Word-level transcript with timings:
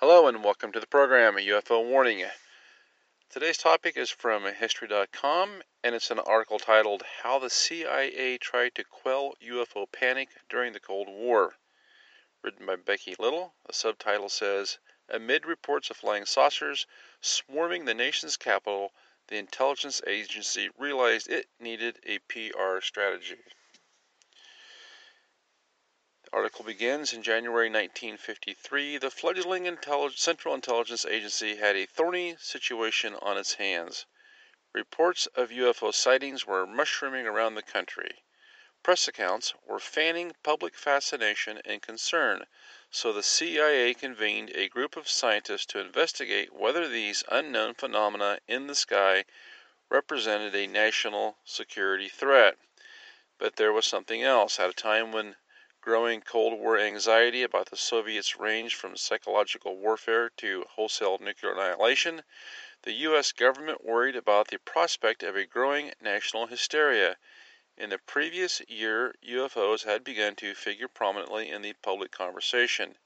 Hello 0.00 0.28
and 0.28 0.44
welcome 0.44 0.70
to 0.70 0.78
the 0.78 0.86
program, 0.86 1.36
a 1.36 1.40
UFO 1.40 1.84
Warning. 1.84 2.24
Today's 3.30 3.58
topic 3.58 3.96
is 3.96 4.10
from 4.10 4.44
History.com 4.44 5.60
and 5.82 5.92
it's 5.92 6.12
an 6.12 6.20
article 6.20 6.60
titled 6.60 7.02
How 7.24 7.40
the 7.40 7.50
CIA 7.50 8.38
Tried 8.38 8.76
to 8.76 8.84
Quell 8.84 9.34
UFO 9.44 9.90
Panic 9.90 10.28
During 10.48 10.72
the 10.72 10.78
Cold 10.78 11.08
War. 11.08 11.56
Written 12.44 12.64
by 12.64 12.76
Becky 12.76 13.16
Little. 13.18 13.54
The 13.66 13.72
subtitle 13.72 14.28
says 14.28 14.78
Amid 15.08 15.44
reports 15.44 15.90
of 15.90 15.96
flying 15.96 16.26
saucers 16.26 16.86
swarming 17.20 17.84
the 17.84 17.92
nation's 17.92 18.36
capital, 18.36 18.92
the 19.26 19.36
intelligence 19.36 20.00
agency 20.06 20.70
realized 20.78 21.28
it 21.28 21.48
needed 21.58 21.98
a 22.06 22.20
PR 22.20 22.78
strategy. 22.82 23.42
Article 26.30 26.64
begins 26.64 27.14
in 27.14 27.22
January 27.22 27.70
1953. 27.70 28.98
The 28.98 29.10
fledgling 29.10 29.78
Central 30.14 30.54
Intelligence 30.54 31.06
Agency 31.06 31.56
had 31.56 31.74
a 31.74 31.86
thorny 31.86 32.36
situation 32.38 33.14
on 33.14 33.38
its 33.38 33.54
hands. 33.54 34.04
Reports 34.74 35.26
of 35.28 35.48
UFO 35.48 35.94
sightings 35.94 36.46
were 36.46 36.66
mushrooming 36.66 37.26
around 37.26 37.54
the 37.54 37.62
country. 37.62 38.24
Press 38.82 39.08
accounts 39.08 39.54
were 39.64 39.80
fanning 39.80 40.36
public 40.42 40.74
fascination 40.74 41.62
and 41.64 41.80
concern 41.80 42.46
so 42.90 43.12
the 43.12 43.22
CIA 43.22 43.92
convened 43.92 44.50
a 44.54 44.68
group 44.68 44.96
of 44.96 45.10
scientists 45.10 45.66
to 45.66 45.78
investigate 45.78 46.54
whether 46.54 46.88
these 46.88 47.22
unknown 47.30 47.74
phenomena 47.74 48.40
in 48.48 48.66
the 48.66 48.74
sky 48.74 49.26
represented 49.90 50.54
a 50.54 50.66
national 50.66 51.36
security 51.44 52.08
threat. 52.08 52.56
But 53.36 53.56
there 53.56 53.74
was 53.74 53.86
something 53.86 54.22
else. 54.22 54.58
At 54.58 54.70
a 54.70 54.72
time 54.72 55.12
when 55.12 55.36
growing 55.80 56.20
Cold 56.20 56.58
War 56.58 56.76
anxiety 56.76 57.42
about 57.42 57.70
the 57.70 57.76
Soviets 57.76 58.36
ranged 58.36 58.74
from 58.74 58.96
psychological 58.96 59.76
warfare 59.76 60.28
to 60.30 60.64
wholesale 60.70 61.18
nuclear 61.18 61.52
annihilation, 61.52 62.24
the 62.82 62.92
U.S. 62.92 63.32
government 63.32 63.84
worried 63.84 64.16
about 64.16 64.48
the 64.48 64.58
prospect 64.58 65.22
of 65.22 65.36
a 65.36 65.46
growing 65.46 65.94
national 66.00 66.48
hysteria. 66.48 67.16
In 67.76 67.90
the 67.90 67.98
previous 67.98 68.60
year, 68.68 69.14
UFOs 69.24 69.84
had 69.84 70.02
begun 70.02 70.34
to 70.36 70.54
figure 70.54 70.88
prominently 70.88 71.48
in 71.48 71.62
the 71.62 71.74
public 71.74 72.10
conversation. 72.10 72.98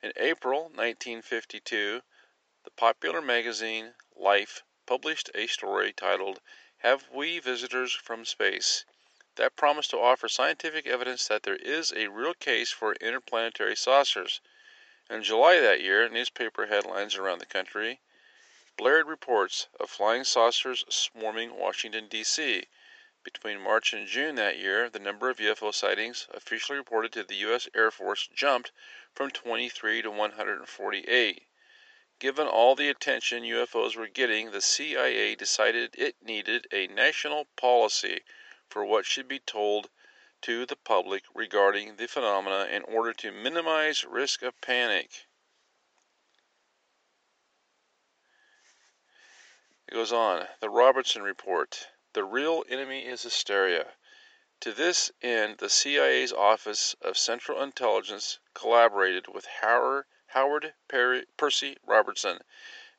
In 0.00 0.12
April 0.16 0.64
1952, 0.64 2.02
the 2.62 2.70
popular 2.70 3.20
magazine 3.20 3.94
Life 4.14 4.62
published 4.86 5.30
a 5.34 5.48
story 5.48 5.92
titled 5.92 6.40
Have 6.78 7.08
We 7.10 7.40
Visitors 7.40 7.92
from 7.92 8.24
Space? 8.24 8.84
That 9.38 9.56
promised 9.56 9.90
to 9.90 9.98
offer 9.98 10.28
scientific 10.28 10.86
evidence 10.86 11.26
that 11.26 11.42
there 11.42 11.56
is 11.56 11.92
a 11.92 12.08
real 12.08 12.34
case 12.34 12.70
for 12.70 12.92
interplanetary 12.94 13.74
saucers. 13.74 14.40
In 15.08 15.22
July 15.22 15.58
that 15.58 15.80
year, 15.80 16.08
newspaper 16.08 16.66
headlines 16.66 17.16
around 17.16 17.38
the 17.38 17.46
country 17.46 18.00
blared 18.76 19.08
reports 19.08 19.66
of 19.80 19.90
flying 19.90 20.22
saucers 20.22 20.84
swarming 20.88 21.56
Washington, 21.56 22.06
D.C. 22.06 22.64
Between 23.24 23.60
March 23.60 23.92
and 23.92 24.06
June 24.06 24.36
that 24.36 24.56
year, 24.56 24.88
the 24.88 25.00
number 25.00 25.28
of 25.28 25.38
UFO 25.38 25.74
sightings 25.74 26.28
officially 26.32 26.78
reported 26.78 27.12
to 27.12 27.24
the 27.24 27.34
U.S. 27.36 27.68
Air 27.74 27.90
Force 27.90 28.28
jumped 28.28 28.70
from 29.12 29.30
23 29.30 30.02
to 30.02 30.10
148. 30.12 31.42
Given 32.20 32.46
all 32.46 32.76
the 32.76 32.88
attention 32.88 33.42
UFOs 33.42 33.96
were 33.96 34.06
getting, 34.06 34.52
the 34.52 34.60
CIA 34.60 35.34
decided 35.34 35.94
it 35.98 36.14
needed 36.22 36.68
a 36.72 36.86
national 36.86 37.46
policy 37.56 38.22
for 38.68 38.84
what 38.84 39.06
should 39.06 39.28
be 39.28 39.38
told 39.38 39.88
to 40.42 40.66
the 40.66 40.76
public 40.76 41.24
regarding 41.34 41.96
the 41.96 42.06
phenomena 42.06 42.68
in 42.70 42.82
order 42.84 43.12
to 43.12 43.32
minimize 43.32 44.04
risk 44.04 44.42
of 44.42 44.60
panic. 44.60 45.26
It 49.88 49.94
goes 49.94 50.12
on. 50.12 50.46
The 50.60 50.68
Robertson 50.68 51.22
Report. 51.22 51.88
The 52.12 52.24
real 52.24 52.62
enemy 52.68 53.06
is 53.06 53.22
hysteria. 53.22 53.94
To 54.60 54.72
this 54.72 55.10
end, 55.22 55.58
the 55.58 55.70
CIA's 55.70 56.32
Office 56.32 56.94
of 57.00 57.16
Central 57.16 57.62
Intelligence 57.62 58.38
collaborated 58.54 59.28
with 59.28 59.46
Howard 59.46 60.74
Perry, 60.88 61.26
Percy 61.36 61.78
Robertson, 61.86 62.40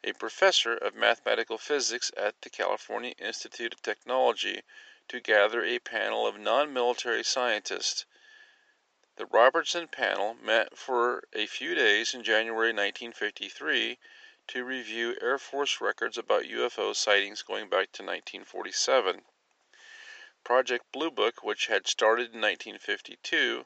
a 0.03 0.13
professor 0.13 0.73
of 0.73 0.95
mathematical 0.95 1.57
physics 1.57 2.11
at 2.17 2.41
the 2.41 2.49
California 2.49 3.13
Institute 3.19 3.73
of 3.73 3.81
Technology, 3.81 4.63
to 5.09 5.19
gather 5.19 5.63
a 5.63 5.79
panel 5.79 6.25
of 6.27 6.39
non 6.39 6.71
military 6.71 7.23
scientists. 7.23 8.05
The 9.15 9.25
Robertson 9.25 9.87
panel 9.87 10.35
met 10.35 10.77
for 10.77 11.23
a 11.33 11.45
few 11.47 11.75
days 11.75 12.13
in 12.13 12.23
January 12.23 12.69
1953 12.69 13.97
to 14.47 14.63
review 14.63 15.17
Air 15.19 15.37
Force 15.37 15.81
records 15.81 16.17
about 16.17 16.43
UFO 16.43 16.95
sightings 16.95 17.41
going 17.41 17.69
back 17.69 17.91
to 17.93 18.03
1947. 18.03 19.25
Project 20.43 20.91
Blue 20.91 21.11
Book, 21.11 21.43
which 21.43 21.67
had 21.67 21.87
started 21.87 22.33
in 22.33 22.41
1952, 22.41 23.65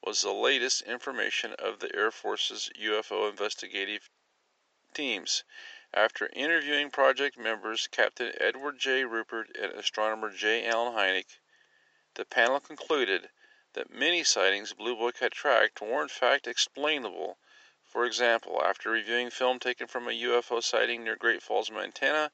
was 0.00 0.22
the 0.22 0.32
latest 0.32 0.82
information 0.82 1.54
of 1.54 1.80
the 1.80 1.94
Air 1.94 2.10
Force's 2.10 2.70
UFO 2.80 3.28
investigative 3.28 4.08
teams. 4.94 5.44
After 5.92 6.30
interviewing 6.32 6.90
project 6.90 7.36
members 7.36 7.86
Captain 7.88 8.32
Edward 8.40 8.78
J. 8.78 9.02
Ruppelt 9.02 9.50
and 9.60 9.72
astronomer 9.72 10.30
J. 10.30 10.66
Allen 10.66 10.94
Hynek, 10.94 11.38
the 12.14 12.24
panel 12.24 12.60
concluded 12.60 13.30
that 13.72 13.90
many 13.90 14.22
sightings 14.22 14.72
Blue 14.72 14.96
Book 14.96 15.18
had 15.18 15.32
tracked 15.32 15.80
were 15.80 16.02
in 16.02 16.08
fact 16.08 16.46
explainable. 16.46 17.38
For 17.84 18.04
example, 18.04 18.62
after 18.64 18.90
reviewing 18.90 19.30
film 19.30 19.58
taken 19.58 19.86
from 19.88 20.08
a 20.08 20.12
UFO 20.12 20.62
sighting 20.62 21.04
near 21.04 21.16
Great 21.16 21.42
Falls, 21.42 21.70
Montana 21.70 22.30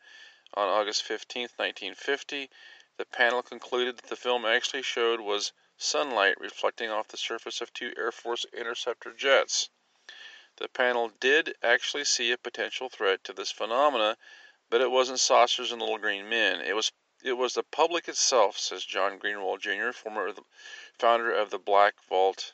on 0.55 0.69
August 0.69 1.03
15, 1.03 1.49
1950, 1.57 2.51
the 2.99 3.07
panel 3.07 3.43
concluded 3.43 3.97
that 3.97 4.09
the 4.09 4.17
film 4.17 4.45
actually 4.45 4.83
showed 4.83 5.21
was 5.21 5.53
sunlight 5.79 6.39
reflecting 6.39 6.91
off 6.91 7.09
the 7.09 7.17
surface 7.17 7.63
of 7.63 7.73
two 7.73 7.95
Air 7.97 8.13
Force 8.13 8.45
interceptor 8.53 9.15
jets. 9.15 9.71
The 10.61 10.69
panel 10.69 11.09
did 11.09 11.57
actually 11.63 12.05
see 12.05 12.33
a 12.33 12.39
potential 12.39 12.91
threat 12.91 13.25
to 13.25 13.33
this 13.33 13.51
phenomena, 13.51 14.19
but 14.69 14.83
it 14.83 14.91
wasn't 14.91 15.21
saucers 15.21 15.73
and 15.73 15.81
little 15.81 15.97
green 15.99 16.29
men. 16.29 16.61
It 16.61 16.75
was 16.75 16.93
it 17.23 17.33
was 17.33 17.55
the 17.55 17.63
public 17.63 18.09
itself, 18.09 18.59
says 18.59 18.85
John 18.85 19.19
Greenwald 19.19 19.61
Jr., 19.61 19.93
former 19.93 20.35
founder 20.99 21.33
of 21.33 21.51
the 21.51 21.59
Black 21.59 22.03
Vault, 22.03 22.53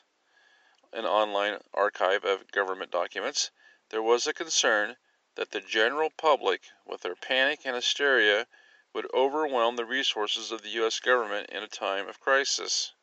an 0.93 1.05
online 1.05 1.61
archive 1.73 2.23
of 2.23 2.51
government 2.51 2.91
documents. 2.91 3.51
There 3.89 4.01
was 4.01 4.25
a 4.25 4.33
concern 4.33 4.97
that 5.35 5.51
the 5.51 5.61
general 5.61 6.09
public, 6.09 6.63
with 6.85 7.01
their 7.01 7.15
panic 7.15 7.61
and 7.65 7.75
hysteria, 7.75 8.47
would 8.93 9.13
overwhelm 9.13 9.75
the 9.75 9.85
resources 9.85 10.51
of 10.51 10.61
the 10.61 10.69
U.S. 10.69 10.99
government 10.99 11.49
in 11.49 11.61
a 11.61 11.67
time 11.67 12.07
of 12.07 12.21
crisis. 12.21 12.93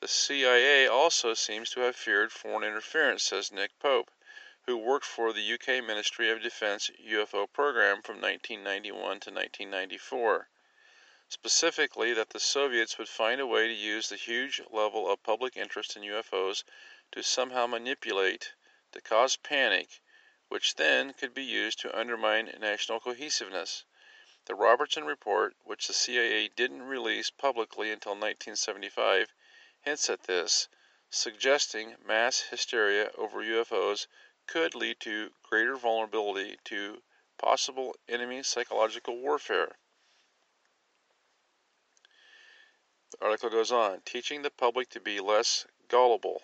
The 0.00 0.08
CIA 0.08 0.86
also 0.86 1.34
seems 1.34 1.70
to 1.70 1.80
have 1.80 1.96
feared 1.96 2.30
foreign 2.30 2.62
interference, 2.62 3.24
says 3.24 3.50
Nick 3.50 3.78
Pope, 3.78 4.10
who 4.68 4.76
worked 4.76 5.06
for 5.06 5.32
the 5.32 5.54
UK 5.54 5.82
Ministry 5.82 6.28
of 6.28 6.42
Defense 6.42 6.90
UFO 7.02 7.50
program 7.50 8.02
from 8.02 8.16
1991 8.16 8.92
to 9.00 9.30
1994. 9.30 10.50
Specifically, 11.26 12.12
that 12.12 12.28
the 12.28 12.38
Soviets 12.38 12.98
would 12.98 13.08
find 13.08 13.40
a 13.40 13.46
way 13.46 13.66
to 13.66 13.72
use 13.72 14.10
the 14.10 14.16
huge 14.16 14.60
level 14.70 15.10
of 15.10 15.22
public 15.22 15.56
interest 15.56 15.96
in 15.96 16.02
UFOs 16.02 16.64
to 17.12 17.22
somehow 17.22 17.66
manipulate, 17.66 18.52
to 18.92 19.00
cause 19.00 19.36
panic, 19.36 20.02
which 20.48 20.74
then 20.74 21.14
could 21.14 21.32
be 21.32 21.44
used 21.44 21.78
to 21.78 21.98
undermine 21.98 22.54
national 22.60 23.00
cohesiveness. 23.00 23.86
The 24.44 24.54
Robertson 24.54 25.06
Report, 25.06 25.56
which 25.64 25.86
the 25.86 25.94
CIA 25.94 26.48
didn't 26.48 26.82
release 26.82 27.30
publicly 27.30 27.90
until 27.90 28.12
1975, 28.12 29.32
hints 29.80 30.10
at 30.10 30.24
this, 30.24 30.68
suggesting 31.08 31.96
mass 32.04 32.40
hysteria 32.50 33.10
over 33.16 33.42
UFOs 33.42 34.06
could 34.48 34.74
lead 34.74 34.98
to 34.98 35.30
greater 35.42 35.76
vulnerability 35.76 36.56
to 36.64 37.02
possible 37.38 37.94
enemy 38.08 38.42
psychological 38.42 39.16
warfare. 39.16 39.76
The 43.10 43.24
article 43.24 43.50
goes 43.50 43.70
on 43.70 44.00
teaching 44.04 44.42
the 44.42 44.50
public 44.50 44.88
to 44.90 45.00
be 45.00 45.20
less 45.20 45.66
gullible. 45.88 46.42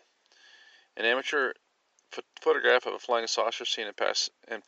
An 0.97 1.05
amateur 1.05 1.55
photograph 2.41 2.87
of 2.87 2.95
a 2.95 2.99
flying 2.99 3.27
saucer 3.27 3.65
seen 3.65 3.87
in, 3.87 3.95
Pas- 3.95 4.31
in 4.49 4.63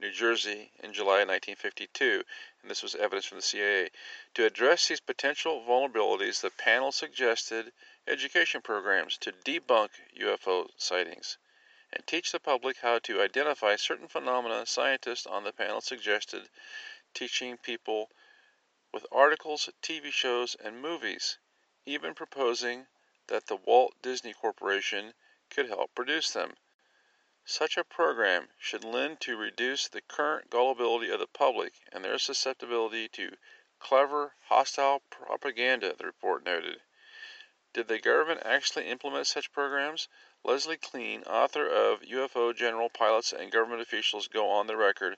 New 0.00 0.12
Jersey 0.12 0.70
in 0.82 0.92
July 0.92 1.24
1952, 1.24 2.24
and 2.62 2.70
this 2.70 2.82
was 2.82 2.94
evidence 2.94 3.26
from 3.26 3.38
the 3.38 3.42
CIA. 3.42 3.90
To 4.34 4.46
address 4.46 4.88
these 4.88 5.00
potential 5.00 5.64
vulnerabilities, 5.68 6.40
the 6.40 6.50
panel 6.50 6.92
suggested 6.92 7.72
education 8.06 8.62
programs 8.62 9.18
to 9.18 9.32
debunk 9.32 9.90
UFO 10.18 10.68
sightings 10.76 11.38
and 11.92 12.06
teach 12.06 12.32
the 12.32 12.40
public 12.40 12.78
how 12.78 12.98
to 12.98 13.20
identify 13.20 13.76
certain 13.76 14.08
phenomena. 14.08 14.64
Scientists 14.66 15.26
on 15.26 15.44
the 15.44 15.52
panel 15.52 15.80
suggested 15.80 16.48
teaching 17.14 17.56
people 17.56 18.10
with 18.92 19.06
articles, 19.12 19.68
TV 19.82 20.12
shows, 20.12 20.54
and 20.54 20.80
movies, 20.80 21.38
even 21.86 22.14
proposing 22.14 22.86
that 23.28 23.46
the 23.46 23.56
Walt 23.56 23.94
Disney 24.02 24.32
Corporation 24.32 25.14
could 25.50 25.68
help 25.68 25.94
produce 25.94 26.30
them. 26.30 26.54
Such 27.44 27.76
a 27.76 27.84
program 27.84 28.48
should 28.58 28.84
lend 28.84 29.20
to 29.22 29.36
reduce 29.36 29.88
the 29.88 30.00
current 30.00 30.48
gullibility 30.48 31.10
of 31.10 31.18
the 31.18 31.26
public 31.26 31.74
and 31.90 32.04
their 32.04 32.18
susceptibility 32.18 33.08
to 33.08 33.36
clever, 33.80 34.34
hostile 34.48 35.00
propaganda, 35.10 35.94
the 35.96 36.06
report 36.06 36.44
noted. 36.44 36.80
Did 37.72 37.88
the 37.88 37.98
government 37.98 38.42
actually 38.44 38.86
implement 38.86 39.26
such 39.26 39.50
programs? 39.50 40.08
Leslie 40.44 40.76
Kean, 40.76 41.22
author 41.22 41.68
of 41.68 42.00
UFO 42.00 42.52
General 42.52 42.90
Pilots 42.90 43.32
and 43.32 43.52
Government 43.52 43.80
Officials 43.80 44.26
Go 44.26 44.48
on 44.48 44.66
the 44.66 44.76
Record, 44.76 45.16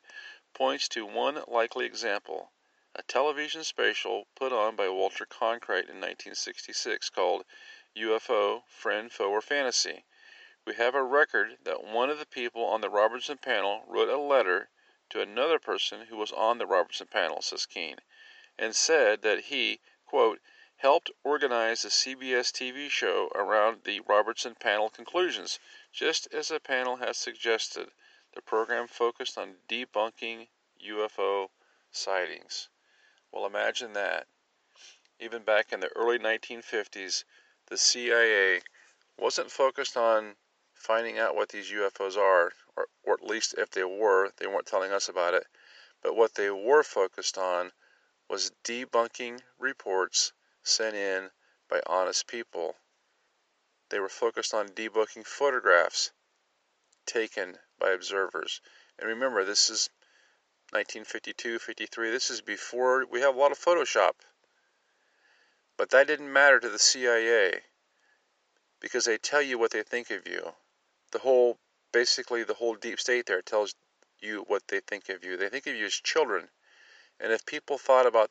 points 0.53 0.87
to 0.89 1.07
one 1.07 1.43
likely 1.49 1.87
example 1.87 2.53
a 2.95 3.03
television 3.03 3.65
special 3.65 4.29
put 4.35 4.53
on 4.53 4.77
by 4.77 4.87
Walter 4.91 5.25
Cronkite 5.25 5.89
in 5.89 5.99
1966 5.99 7.09
called 7.09 7.47
UFO 7.97 8.65
Friend, 8.69 9.11
Foe, 9.11 9.31
or 9.31 9.41
Fantasy. 9.41 10.05
We 10.67 10.75
have 10.75 10.95
a 10.95 11.03
record 11.03 11.57
that 11.63 11.83
one 11.83 12.11
of 12.11 12.19
the 12.19 12.27
people 12.27 12.67
on 12.67 12.83
the 12.83 12.91
Robertson 12.91 13.39
panel 13.39 13.83
wrote 13.87 14.11
a 14.11 14.19
letter 14.19 14.69
to 15.09 15.23
another 15.23 15.59
person 15.59 16.03
who 16.07 16.19
was 16.19 16.33
on 16.33 16.59
the 16.59 16.67
Robertson 16.67 17.07
panel, 17.07 17.41
says 17.41 17.65
Kean, 17.65 17.97
and 18.59 18.77
said 18.77 19.23
that 19.23 19.45
he, 19.45 19.81
quote, 20.05 20.43
helped 20.79 21.11
organize 21.23 21.83
the 21.83 21.89
CBS 21.89 22.51
TV 22.51 22.91
show 22.91 23.29
around 23.35 23.85
the 23.85 24.01
Robertson 24.01 24.55
panel 24.57 24.91
conclusions, 24.91 25.59
just 25.93 26.27
as 26.33 26.49
the 26.49 26.59
panel 26.59 26.97
had 26.97 27.15
suggested. 27.15 27.91
The 28.33 28.43
program 28.43 28.89
focused 28.89 29.39
on 29.39 29.57
debunking 29.69 30.49
UFO 30.85 31.49
sightings. 31.93 32.69
Well, 33.31 33.47
imagine 33.47 33.93
that. 33.93 34.27
Even 35.21 35.45
back 35.45 35.73
in 35.73 35.81
the 35.81 35.97
early 35.97 36.19
1950s, 36.19 37.25
the 37.67 37.79
CIA 37.79 38.61
wasn't 39.17 39.51
focused 39.51 39.97
on 39.97 40.37
finding 40.75 41.19
out 41.19 41.37
what 41.37 41.51
these 41.51 41.71
UFOs 41.71 42.17
are, 42.17 42.53
or, 42.77 42.89
or 43.05 43.15
at 43.15 43.23
least 43.23 43.55
if 43.55 43.71
they 43.71 43.85
were, 43.85 44.33
they 44.37 44.47
weren't 44.47 44.67
telling 44.67 44.93
us 44.93 45.09
about 45.09 45.35
it. 45.35 45.47
But 46.03 46.17
what 46.17 46.35
they 46.35 46.51
were 46.51 46.83
focused 46.83 47.39
on 47.39 47.73
was 48.29 48.51
debunking 48.65 49.41
reports 49.59 50.33
sent 50.65 50.97
in 50.97 51.31
by 51.71 51.81
honest 51.87 52.27
people. 52.27 52.75
They 53.91 54.01
were 54.01 54.09
focused 54.09 54.53
on 54.53 54.71
debunking 54.71 55.27
photographs 55.27 56.11
taken 57.07 57.59
by 57.79 57.91
observers. 57.93 58.61
And 58.99 59.09
remember, 59.09 59.45
this 59.45 59.71
is 59.71 59.89
1952, 60.71 61.61
53. 61.61 62.11
This 62.11 62.31
is 62.31 62.41
before 62.41 63.07
we 63.07 63.21
have 63.21 63.37
a 63.37 63.39
lot 63.39 63.53
of 63.53 63.59
Photoshop. 63.59 64.15
But 65.77 65.91
that 65.91 66.09
didn't 66.09 66.33
matter 66.33 66.59
to 66.59 66.69
the 66.69 66.79
CIA 66.79 67.63
because 68.81 69.05
they 69.05 69.19
tell 69.19 69.43
you 69.43 69.59
what 69.59 69.71
they 69.71 69.83
think 69.83 70.11
of 70.11 70.27
you 70.27 70.55
the 71.15 71.21
whole 71.21 71.57
basically 71.93 72.43
the 72.43 72.55
whole 72.55 72.75
deep 72.75 72.99
state 73.01 73.25
there 73.27 73.41
tells 73.41 73.73
you 74.19 74.45
what 74.49 74.63
they 74.69 74.81
think 74.81 75.09
of 75.09 75.25
you. 75.25 75.37
They 75.37 75.49
think 75.49 75.67
of 75.67 75.77
you 75.77 75.87
as 75.87 75.95
children. 75.95 76.49
And 77.21 77.33
if 77.33 77.47
people 77.47 77.79
thought 77.79 78.05
about 78.05 78.31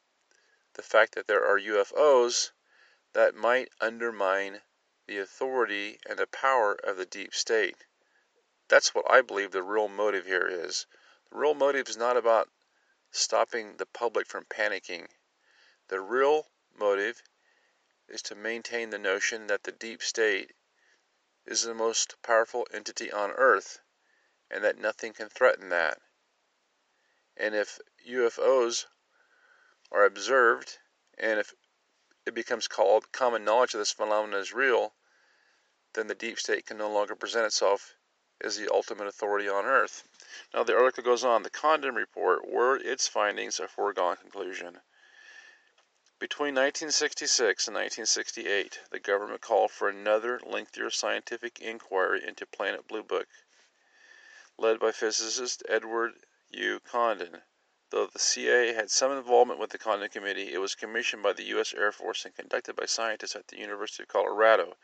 the 0.74 0.84
fact 0.84 1.16
that 1.16 1.28
there 1.28 1.46
are 1.46 1.60
UFOs, 1.60 2.52
that 3.14 3.36
might 3.36 3.70
undermine 3.80 4.62
the 5.06 5.20
authority 5.20 6.00
and 6.08 6.18
the 6.18 6.28
power 6.28 6.74
of 6.74 6.98
the 6.98 7.06
deep 7.06 7.34
state. 7.34 7.86
That's 8.70 8.96
what 8.96 9.10
I 9.10 9.22
believe 9.22 9.52
the 9.52 9.62
real 9.62 9.88
motive 9.88 10.25
here 10.25 10.48
is. 10.48 10.88
The 11.30 11.38
real 11.38 11.54
motive 11.54 11.90
is 11.90 11.98
not 11.98 12.18
about 12.18 12.50
stopping 13.12 13.78
the 13.78 13.86
public 13.86 14.28
from 14.28 14.46
panicking. 14.46 15.10
The 15.90 16.02
real 16.02 16.50
motive 16.75 17.22
is 18.08 18.22
to 18.24 18.36
maintain 18.36 18.90
the 18.90 18.98
notion 18.98 19.48
that 19.48 19.64
the 19.64 19.72
deep 19.72 20.02
state 20.02 20.54
is 21.46 21.64
the 21.64 21.74
most 21.74 22.20
powerful 22.24 22.66
entity 22.72 23.12
on 23.12 23.31
earth 23.31 23.80
and 24.50 24.64
that 24.64 24.78
nothing 24.78 25.14
can 25.14 25.30
threaten 25.30 25.70
that. 25.70 26.02
And 27.36 27.54
if 27.54 27.80
UFOs 28.08 28.86
are 29.94 30.06
observed 30.06 30.80
and 31.18 31.40
if 31.40 31.54
it 32.25 32.34
becomes 32.34 32.68
called 32.68 33.12
common 33.12 33.45
knowledge 33.45 33.74
that 33.74 33.78
this 33.78 33.92
phenomenon 33.92 34.40
is 34.40 34.54
real, 34.54 34.94
then 35.94 36.07
the 36.07 36.16
deep 36.16 36.40
state 36.40 36.66
can 36.66 36.78
no 36.78 36.90
longer 36.90 37.16
present 37.16 37.45
itself 37.45 37.95
as 38.42 38.57
the 38.57 38.72
ultimate 38.74 39.07
authority 39.07 39.48
on 39.48 39.66
earth. 39.66 40.07
Now, 40.54 40.63
the 40.63 40.75
article 40.75 41.04
goes 41.04 41.24
on 41.24 41.44
the 41.44 41.50
Condon 41.50 41.95
report 41.95 42.48
were 42.48 42.75
its 42.78 43.07
findings 43.07 43.60
a 43.60 43.68
foregone 43.68 44.18
conclusion. 44.18 44.81
Between 46.19 46.56
1966 46.56 47.68
and 47.68 47.75
1968, 47.75 48.80
the 48.92 49.00
government 49.00 49.42
called 49.42 49.72
for 49.72 49.89
another 49.89 50.39
lengthier 50.44 50.89
scientific 50.89 51.60
inquiry 51.60 52.25
into 52.25 52.46
Planet 52.46 52.88
Blue 52.88 53.04
Book, 53.04 53.28
led 54.57 54.80
by 54.80 54.92
physicist 54.92 55.63
Edward 55.68 56.13
U. 56.50 56.80
Condon. 56.80 57.44
Though 57.94 58.07
the 58.07 58.18
CIA 58.18 58.74
had 58.74 58.90
some 58.90 59.12
involvement 59.12 59.60
with 59.60 59.69
the 59.69 59.78
Condon 59.78 60.10
Committee, 60.10 60.51
it 60.51 60.57
was 60.57 60.74
commissioned 60.74 61.22
by 61.22 61.34
the 61.34 61.44
U.S. 61.44 61.75
Air 61.75 61.92
Force 61.92 62.25
and 62.25 62.36
conducted 62.36 62.75
by 62.75 62.86
scientists 62.86 63.36
at 63.36 63.50
the 63.50 63.60
University 63.60 64.01
of 64.01 64.10
Colorado, 64.10 64.78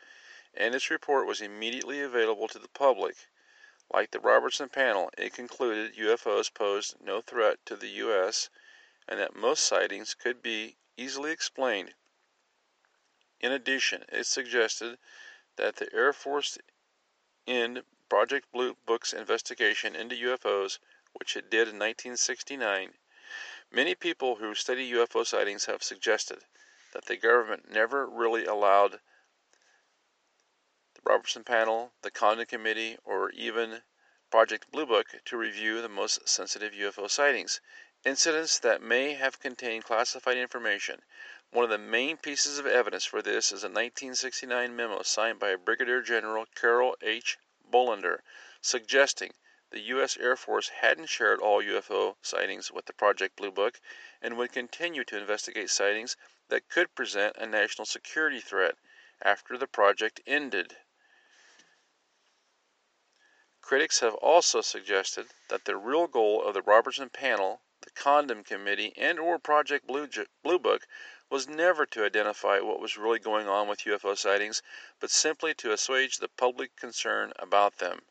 and 0.54 0.76
its 0.76 0.90
report 0.90 1.26
was 1.26 1.40
immediately 1.40 2.00
available 2.00 2.46
to 2.46 2.60
the 2.60 2.68
public. 2.68 3.16
Like 3.92 4.12
the 4.12 4.20
Robertson 4.20 4.68
panel, 4.68 5.10
it 5.18 5.34
concluded 5.34 5.96
UFOs 5.96 6.54
posed 6.54 7.00
no 7.00 7.20
threat 7.20 7.58
to 7.66 7.74
the 7.74 7.88
U.S. 7.88 8.48
and 9.08 9.18
that 9.18 9.34
most 9.34 9.64
sightings 9.64 10.14
could 10.14 10.40
be 10.40 10.76
easily 10.96 11.32
explained. 11.32 11.94
In 13.40 13.50
addition, 13.50 14.04
it 14.08 14.26
suggested 14.26 14.98
that 15.56 15.76
the 15.76 15.92
Air 15.92 16.12
Force 16.12 16.58
end 17.44 17.82
Project 18.08 18.52
Blue 18.52 18.76
Book's 18.86 19.12
investigation 19.12 19.96
into 19.96 20.14
UFOs, 20.14 20.78
which 21.12 21.36
it 21.36 21.50
did 21.50 21.66
in 21.66 21.74
1969. 21.76 22.94
Many 23.72 23.94
people 23.94 24.36
who 24.36 24.56
study 24.56 24.90
UFO 24.90 25.24
sightings 25.24 25.66
have 25.66 25.84
suggested 25.84 26.44
that 26.92 27.04
the 27.04 27.16
government 27.16 27.70
never 27.70 28.04
really 28.04 28.44
allowed 28.44 29.00
the 30.94 31.00
Robertson 31.04 31.44
Panel, 31.44 31.92
the 32.02 32.10
Condon 32.10 32.46
Committee, 32.46 32.98
or 33.04 33.30
even 33.30 33.84
Project 34.28 34.72
Blue 34.72 34.86
Book 34.86 35.14
to 35.24 35.36
review 35.36 35.80
the 35.80 35.88
most 35.88 36.28
sensitive 36.28 36.72
UFO 36.72 37.08
sightings. 37.08 37.60
Incidents 38.04 38.58
that 38.58 38.82
may 38.82 39.14
have 39.14 39.38
contained 39.38 39.84
classified 39.84 40.36
information. 40.36 41.04
One 41.50 41.62
of 41.64 41.70
the 41.70 41.78
main 41.78 42.16
pieces 42.16 42.58
of 42.58 42.66
evidence 42.66 43.04
for 43.04 43.22
this 43.22 43.52
is 43.52 43.62
a 43.62 43.68
1969 43.68 44.74
memo 44.74 45.02
signed 45.02 45.38
by 45.38 45.54
Brigadier 45.54 46.02
General 46.02 46.46
Carroll 46.56 46.96
H. 47.02 47.38
Bolender, 47.70 48.22
suggesting 48.60 49.32
the 49.70 49.80
U.S. 49.80 50.16
Air 50.16 50.36
Force 50.36 50.68
hadn't 50.68 51.06
shared 51.06 51.40
all 51.40 51.62
UFO 51.62 52.16
sightings 52.22 52.72
with 52.72 52.86
the 52.86 52.92
Project 52.92 53.36
Blue 53.36 53.50
Book 53.50 53.80
and 54.20 54.36
would 54.36 54.52
continue 54.52 55.04
to 55.04 55.16
investigate 55.16 55.70
sightings 55.70 56.16
that 56.48 56.68
could 56.68 56.94
present 56.94 57.36
a 57.36 57.46
national 57.46 57.86
security 57.86 58.40
threat 58.40 58.76
after 59.22 59.56
the 59.56 59.66
project 59.66 60.20
ended. 60.26 60.76
Critics 63.60 64.00
have 64.00 64.14
also 64.14 64.60
suggested 64.60 65.28
that 65.48 65.64
the 65.64 65.76
real 65.76 66.06
goal 66.06 66.42
of 66.42 66.54
the 66.54 66.62
Robertson 66.62 67.08
panel 67.08 67.62
the 67.82 67.90
Condon 67.92 68.44
Committee 68.44 68.92
and 68.96 69.18
or 69.18 69.38
Project 69.38 69.86
Blue, 69.86 70.06
Blue 70.42 70.58
Book 70.58 70.86
was 71.30 71.48
never 71.48 71.86
to 71.86 72.04
identify 72.04 72.60
what 72.60 72.78
was 72.78 72.98
really 72.98 73.18
going 73.18 73.48
on 73.48 73.68
with 73.68 73.84
UFO 73.84 74.18
sightings, 74.18 74.60
but 74.98 75.10
simply 75.10 75.54
to 75.54 75.72
assuage 75.72 76.18
the 76.18 76.28
public 76.28 76.76
concern 76.76 77.32
about 77.38 77.78
them. 77.78 78.02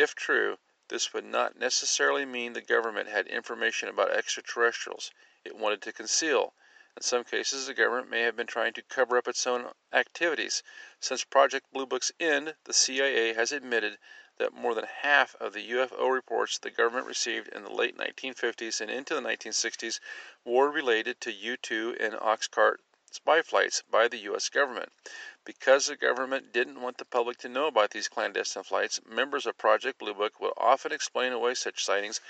If 0.00 0.14
true, 0.14 0.60
this 0.86 1.12
would 1.12 1.24
not 1.24 1.56
necessarily 1.56 2.24
mean 2.24 2.52
the 2.52 2.60
government 2.60 3.08
had 3.08 3.26
information 3.26 3.88
about 3.88 4.12
extraterrestrials 4.12 5.10
it 5.42 5.56
wanted 5.56 5.82
to 5.82 5.92
conceal. 5.92 6.54
In 6.96 7.02
some 7.02 7.24
cases, 7.24 7.66
the 7.66 7.74
government 7.74 8.08
may 8.08 8.20
have 8.20 8.36
been 8.36 8.46
trying 8.46 8.74
to 8.74 8.82
cover 8.82 9.18
up 9.18 9.26
its 9.26 9.44
own 9.44 9.72
activities. 9.92 10.62
Since 11.00 11.24
Project 11.24 11.72
Blue 11.72 11.84
Book's 11.84 12.12
end, 12.20 12.54
the 12.62 12.72
CIA 12.72 13.32
has 13.32 13.50
admitted 13.50 13.98
that 14.36 14.52
more 14.52 14.72
than 14.72 14.84
half 14.84 15.34
of 15.40 15.52
the 15.52 15.68
UFO 15.72 16.12
reports 16.12 16.60
the 16.60 16.70
government 16.70 17.08
received 17.08 17.48
in 17.48 17.64
the 17.64 17.72
late 17.72 17.96
1950s 17.96 18.80
and 18.80 18.92
into 18.92 19.16
the 19.16 19.20
1960s 19.20 19.98
were 20.44 20.70
related 20.70 21.20
to 21.22 21.32
U 21.32 21.56
2 21.56 21.96
and 21.98 22.14
Oxcart 22.14 22.76
spy 23.18 23.42
flights 23.42 23.82
by 23.90 24.06
the 24.06 24.18
U.S. 24.30 24.48
government. 24.48 24.92
Because 25.44 25.86
the 25.86 25.96
government 25.96 26.52
didn't 26.52 26.80
want 26.80 26.98
the 26.98 27.04
public 27.04 27.36
to 27.38 27.48
know 27.48 27.66
about 27.66 27.90
these 27.90 28.06
clandestine 28.06 28.62
flights, 28.62 29.00
members 29.04 29.44
of 29.44 29.58
Project 29.58 29.98
Blue 29.98 30.14
Book 30.14 30.38
would 30.38 30.52
often 30.56 30.92
explain 30.92 31.32
away 31.32 31.54
such 31.54 31.84
sightings 31.84 32.20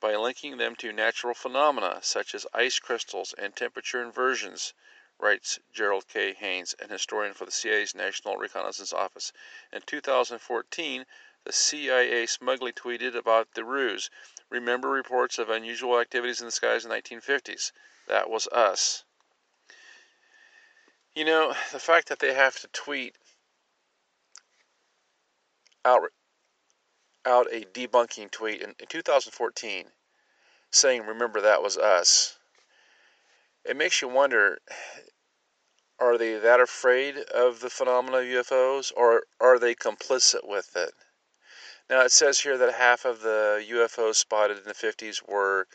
by 0.00 0.16
linking 0.16 0.56
them 0.56 0.74
to 0.76 0.92
natural 0.92 1.34
phenomena 1.34 2.00
such 2.02 2.34
as 2.34 2.46
ice 2.54 2.78
crystals 2.78 3.34
and 3.34 3.54
temperature 3.54 4.02
inversions, 4.02 4.72
writes 5.18 5.58
Gerald 5.74 6.08
K. 6.08 6.32
Haines, 6.32 6.74
an 6.80 6.88
historian 6.88 7.34
for 7.34 7.44
the 7.44 7.52
CIA's 7.52 7.94
National 7.94 8.38
Reconnaissance 8.38 8.94
Office. 8.94 9.34
In 9.70 9.82
2014, 9.82 11.04
the 11.44 11.52
CIA 11.52 12.24
smugly 12.24 12.72
tweeted 12.72 13.14
about 13.14 13.52
the 13.52 13.64
ruse. 13.64 14.08
Remember 14.48 14.88
reports 14.88 15.38
of 15.38 15.50
unusual 15.50 16.00
activities 16.00 16.40
in 16.40 16.46
the 16.46 16.50
skies 16.50 16.84
in 16.84 16.88
the 16.88 16.96
1950s? 16.96 17.72
That 18.08 18.30
was 18.30 18.48
us. 18.48 19.04
You 21.14 21.24
know, 21.24 21.54
the 21.72 21.78
fact 21.78 22.08
that 22.08 22.20
they 22.20 22.34
have 22.34 22.58
to 22.60 22.68
tweet 22.68 23.16
out 25.84 26.02
out 27.26 27.46
a 27.52 27.62
debunking 27.62 28.30
tweet 28.30 28.62
in, 28.62 28.74
in 28.78 28.86
2014 28.88 29.86
saying, 30.70 31.02
Remember, 31.02 31.40
that 31.40 31.62
was 31.62 31.76
us. 31.76 32.38
It 33.64 33.76
makes 33.76 34.00
you 34.00 34.08
wonder 34.08 34.58
are 35.98 36.16
they 36.16 36.38
that 36.38 36.60
afraid 36.60 37.18
of 37.18 37.60
the 37.60 37.68
phenomena 37.68 38.18
of 38.18 38.24
UFOs 38.24 38.90
or 38.96 39.24
are 39.38 39.58
they 39.58 39.74
complicit 39.74 40.48
with 40.48 40.74
it? 40.76 40.94
Now, 41.90 42.02
it 42.02 42.12
says 42.12 42.40
here 42.40 42.56
that 42.56 42.72
half 42.72 43.04
of 43.04 43.20
the 43.20 43.62
UFOs 43.68 44.14
spotted 44.14 44.58
in 44.58 44.64
the 44.64 44.74
50s 44.74 45.28
were 45.28 45.66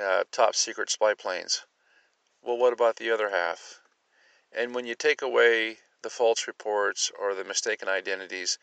uh, 0.00 0.24
top 0.30 0.54
secret 0.54 0.90
spy 0.90 1.14
planes. 1.14 1.62
Well, 2.42 2.58
what 2.58 2.74
about 2.74 2.96
the 2.96 3.10
other 3.10 3.30
half? 3.30 3.80
And 4.58 4.74
when 4.74 4.86
you 4.86 4.94
take 4.94 5.20
away 5.20 5.80
the 6.00 6.08
false 6.08 6.46
reports 6.46 7.12
or 7.18 7.34
the 7.34 7.44
mistaken 7.44 7.88
identities, 7.88 8.58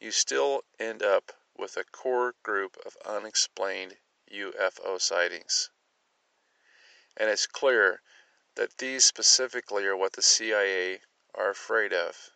you 0.00 0.10
still 0.10 0.64
end 0.80 1.00
up 1.00 1.30
with 1.56 1.76
a 1.76 1.84
core 1.84 2.34
group 2.42 2.76
of 2.84 2.96
unexplained 3.06 3.98
UFO 4.34 5.00
sightings. 5.00 5.70
And 7.16 7.30
it's 7.30 7.46
clear 7.46 8.02
that 8.56 8.78
these 8.78 9.04
specifically 9.04 9.86
are 9.86 9.96
what 9.96 10.14
the 10.14 10.22
CIA 10.22 11.02
are 11.34 11.50
afraid 11.50 11.92
of. 11.92 12.32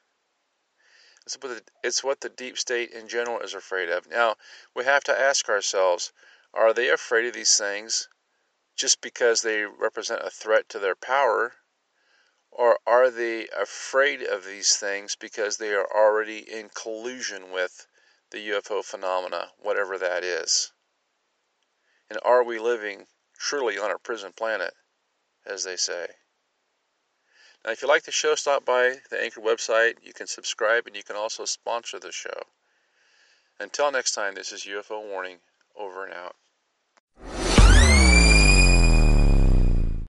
It's 1.27 1.37
what, 1.41 1.49
the, 1.49 1.63
it's 1.83 2.05
what 2.05 2.21
the 2.21 2.29
deep 2.29 2.57
state 2.57 2.91
in 2.91 3.09
general 3.09 3.41
is 3.41 3.55
afraid 3.55 3.89
of. 3.89 4.09
Now, 4.09 4.37
we 4.77 4.85
have 4.85 5.03
to 5.05 5.21
ask 5.21 5.49
ourselves 5.49 6.13
are 6.55 6.73
they 6.73 6.89
afraid 6.89 7.27
of 7.27 7.35
these 7.35 7.57
things 7.57 8.09
just 8.77 9.01
because 9.01 9.43
they 9.43 9.63
represent 9.63 10.23
a 10.23 10.31
threat 10.31 10.69
to 10.69 10.79
their 10.79 10.95
power 10.95 11.55
or 12.53 12.79
are 12.87 13.11
they 13.11 13.49
afraid 13.49 14.23
of 14.23 14.45
these 14.45 14.77
things 14.77 15.17
because 15.17 15.57
they 15.57 15.73
are 15.73 15.87
already 15.91 16.39
in 16.39 16.69
collusion 16.69 17.51
with 17.51 17.87
the 18.31 18.51
UFO 18.51 18.85
phenomena, 18.85 19.53
whatever 19.59 19.97
that 19.97 20.23
is? 20.23 20.71
And 22.11 22.21
are 22.23 22.45
we 22.45 22.59
living 22.59 23.07
truly 23.39 23.79
on 23.79 23.91
a 23.91 23.99
prison 23.99 24.33
planet, 24.37 24.75
as 25.47 25.65
they 25.65 25.77
say? 25.77 26.09
Now, 27.65 27.71
if 27.71 27.81
you 27.81 27.89
like 27.89 28.03
the 28.03 28.13
show, 28.13 28.35
stop 28.35 28.67
by 28.67 29.01
the 29.09 29.19
Anchor 29.21 29.41
website. 29.41 29.95
You 30.03 30.13
can 30.13 30.27
subscribe 30.27 30.87
and 30.87 30.95
you 30.95 31.03
can 31.03 31.17
also 31.17 31.47
sponsor 31.47 31.99
the 31.99 32.13
show. 32.13 32.43
Until 33.59 33.91
next 33.91 34.13
time, 34.13 34.35
this 34.35 34.53
is 34.53 34.65
UFO 34.65 35.03
Warning, 35.09 35.39
over 35.75 36.05
and 36.05 36.13
out. 36.13 36.37